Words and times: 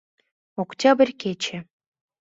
Октябрь 0.63 1.11
кече 1.21 1.57